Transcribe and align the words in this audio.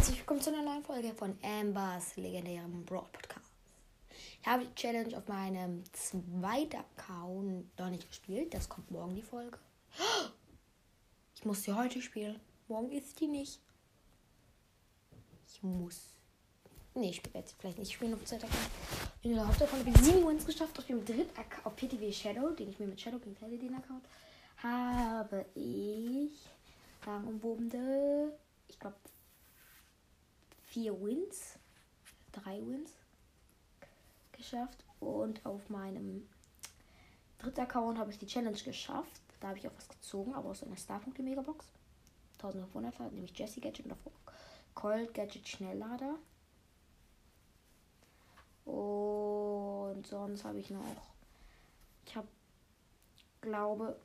zu 0.00 0.50
einer 0.54 0.62
neuen 0.62 0.84
Folge 0.84 1.12
von 1.12 1.36
Ambers 1.42 2.16
legendärem 2.16 2.84
Broad 2.84 3.10
Podcast. 3.10 3.50
Ich 4.40 4.46
habe 4.46 4.64
die 4.64 4.74
Challenge 4.76 5.18
auf 5.18 5.26
meinem 5.26 5.82
zweiten 5.92 6.76
Account 6.76 7.76
noch 7.76 7.90
nicht 7.90 8.08
gespielt. 8.08 8.54
Das 8.54 8.68
kommt 8.68 8.88
morgen 8.92 9.16
die 9.16 9.22
Folge. 9.22 9.58
Ich 11.34 11.44
muss 11.44 11.64
sie 11.64 11.72
heute 11.72 12.00
spielen. 12.00 12.38
Morgen 12.68 12.92
ist 12.92 13.18
die 13.18 13.26
nicht. 13.26 13.60
Ich 15.48 15.62
muss. 15.64 16.12
Nee, 16.94 17.10
ich 17.10 17.34
werde 17.34 17.48
sie 17.48 17.54
vielleicht 17.58 17.78
nicht 17.78 17.92
spielen 17.92 18.14
auf 18.14 18.20
dem 18.20 18.26
zweiten 18.26 18.44
Account. 18.44 18.70
In 19.22 19.34
der 19.34 19.48
Hauptaccount 19.48 19.84
habe 19.84 19.90
ich 19.90 20.04
7 20.04 20.26
Wins 20.26 20.46
geschafft. 20.46 20.78
Auf 20.78 20.86
dem 20.86 21.04
dritten 21.04 21.36
Account, 21.36 21.66
auf 21.66 21.74
PTV 21.74 22.12
Shadow, 22.12 22.50
den 22.50 22.68
ich 22.70 22.78
mir 22.78 22.86
mit 22.86 23.00
Shadow 23.00 23.18
King 23.18 23.34
teile, 23.34 23.58
den 23.58 23.74
Account, 23.74 24.04
habe 24.62 25.44
ich 25.56 26.48
sagenumwobene, 27.04 28.32
ich 28.68 28.78
glaube, 28.78 28.96
vier 30.78 31.00
Wins, 31.00 31.58
drei 32.30 32.60
Wins 32.64 32.92
geschafft. 34.30 34.84
Und 35.00 35.44
auf 35.44 35.68
meinem 35.70 36.28
dritten 37.38 37.60
Account 37.60 37.98
habe 37.98 38.12
ich 38.12 38.18
die 38.18 38.26
Challenge 38.26 38.56
geschafft. 38.56 39.20
Da 39.40 39.48
habe 39.48 39.58
ich 39.58 39.66
auch 39.66 39.74
was 39.76 39.88
gezogen, 39.88 40.34
aber 40.34 40.50
aus 40.50 40.62
einer 40.62 40.76
Starpunkte 40.76 41.22
Megabox. 41.24 41.66
1500 42.34 43.00
war 43.00 43.10
nämlich 43.10 43.36
Jesse 43.36 43.60
Gadget 43.60 43.86
und 43.86 43.92
auf 43.92 43.98
Cold 44.74 45.12
Gadget 45.14 45.48
Schnelllader. 45.48 46.14
Und 48.64 50.06
sonst 50.06 50.44
habe 50.44 50.60
ich 50.60 50.70
noch. 50.70 50.84
Ich 52.06 52.14
habe, 52.14 52.28
glaube, 53.40 53.98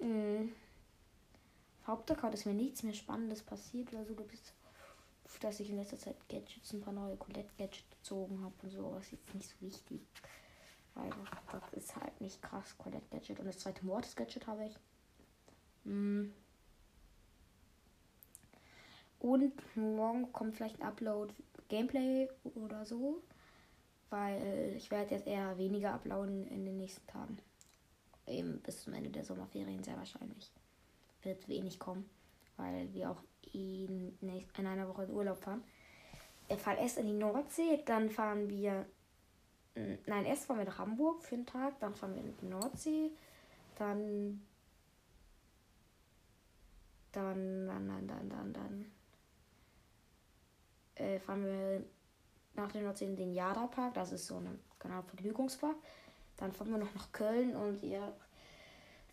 mh, 0.00 0.48
Hauptaccount 1.86 2.34
ist 2.34 2.46
mir 2.46 2.54
nichts 2.54 2.82
mehr 2.82 2.94
Spannendes 2.94 3.42
passiert 3.42 3.92
oder 3.92 4.04
so. 4.04 4.14
Du 4.14 4.24
bist 4.24 4.54
dass 5.44 5.60
ich 5.60 5.70
in 5.70 5.76
letzter 5.76 5.98
Zeit 5.98 6.16
Gadgets, 6.28 6.72
ein 6.72 6.80
paar 6.80 6.92
neue 6.92 7.16
Colette-Gadgets 7.16 7.90
gezogen 7.90 8.42
habe 8.42 8.54
und 8.62 8.70
so, 8.70 8.86
aber 8.86 8.98
ist 8.98 9.12
jetzt 9.12 9.34
nicht 9.34 9.48
so 9.48 9.60
wichtig. 9.60 10.00
Weil 10.94 11.10
das 11.50 11.72
ist 11.72 11.96
halt 11.96 12.20
nicht 12.20 12.40
krass, 12.42 12.76
Colette-Gadget. 12.78 13.40
Und 13.40 13.46
das 13.46 13.58
zweite 13.58 13.84
Mortis-Gadget 13.84 14.46
habe 14.46 14.66
ich. 14.66 14.78
Mm. 15.84 16.32
Und 19.20 19.76
morgen 19.76 20.32
kommt 20.32 20.56
vielleicht 20.56 20.80
ein 20.80 20.86
Upload 20.86 21.32
Gameplay 21.68 22.28
oder 22.54 22.84
so. 22.84 23.22
Weil 24.10 24.74
ich 24.76 24.90
werde 24.90 25.14
jetzt 25.14 25.26
eher 25.26 25.56
weniger 25.56 25.94
uploaden 25.94 26.46
in 26.48 26.66
den 26.66 26.76
nächsten 26.76 27.06
Tagen. 27.06 27.38
Eben 28.26 28.60
bis 28.60 28.82
zum 28.82 28.92
Ende 28.92 29.08
der 29.08 29.24
Sommerferien 29.24 29.82
sehr 29.82 29.96
wahrscheinlich. 29.96 30.50
Wird 31.22 31.48
wenig 31.48 31.78
kommen. 31.78 32.08
Weil 32.56 32.92
wir 32.92 33.10
auch 33.10 33.22
in, 33.52 34.16
in 34.20 34.66
einer 34.66 34.88
Woche 34.88 35.04
in 35.04 35.10
Urlaub 35.10 35.38
fahren. 35.38 35.62
Wir 36.48 36.58
fahren 36.58 36.78
erst 36.78 36.98
in 36.98 37.06
die 37.06 37.12
Nordsee, 37.12 37.82
dann 37.84 38.10
fahren 38.10 38.48
wir. 38.48 38.86
Nein, 39.74 40.26
erst 40.26 40.44
fahren 40.44 40.58
wir 40.58 40.66
nach 40.66 40.78
Hamburg 40.78 41.22
für 41.22 41.34
einen 41.34 41.46
Tag, 41.46 41.78
dann 41.80 41.94
fahren 41.94 42.14
wir 42.14 42.22
in 42.22 42.36
die 42.36 42.46
Nordsee, 42.46 43.10
dann. 43.78 44.42
Dann, 47.12 47.66
dann, 47.66 47.88
dann, 47.88 48.08
dann, 48.08 48.28
dann, 48.28 48.52
dann. 48.52 48.92
Äh, 50.94 51.18
fahren 51.20 51.44
wir 51.44 51.84
nach 52.54 52.70
der 52.72 52.82
Nordsee 52.82 53.06
in 53.06 53.16
den 53.16 53.32
Jada-Park, 53.32 53.94
das 53.94 54.12
ist 54.12 54.26
so 54.26 54.36
ein 54.36 54.58
genau, 54.78 55.02
Vergnügungspark. 55.02 55.76
Dann 56.36 56.52
fahren 56.52 56.70
wir 56.70 56.78
noch 56.78 56.94
nach 56.94 57.12
Köln 57.12 57.54
und 57.54 57.82
ja, 57.82 58.12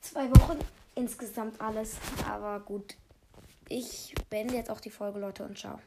zwei 0.01 0.29
Wochen 0.31 0.59
insgesamt 0.95 1.59
alles. 1.61 1.97
Aber 2.28 2.59
gut, 2.61 2.95
ich 3.69 4.13
beende 4.30 4.56
jetzt 4.56 4.69
auch 4.69 4.81
die 4.81 4.90
Folge, 4.90 5.19
Leute, 5.19 5.44
und 5.44 5.57
ciao. 5.57 5.80